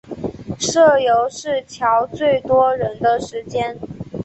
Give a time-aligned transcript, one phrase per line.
[0.57, 3.77] 社游是乔最多人的时间